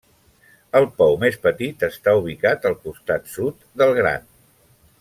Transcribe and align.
El 0.79 0.87
pou 1.01 1.17
més 1.23 1.37
petit 1.43 1.85
està 1.89 2.15
ubicat 2.21 2.65
al 2.71 2.79
costat 2.87 3.29
sud 3.35 3.61
del 3.83 3.95
gran. 4.01 4.27